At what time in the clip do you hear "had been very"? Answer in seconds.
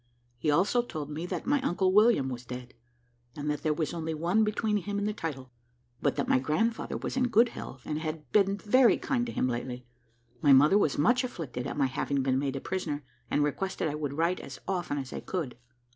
7.99-8.97